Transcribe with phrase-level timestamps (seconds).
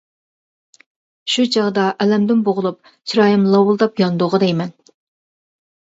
[1.33, 4.77] شۇ چاغدا ئەلەمدىن بوغۇلۇپ چىرايىم لاۋۇلداپ ياندىغۇ دەيمەن.